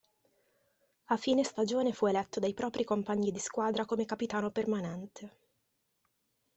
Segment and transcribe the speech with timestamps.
[1.05, 5.31] A fine stagione fu eletto dai propri compagni di squadra come capitano permanente.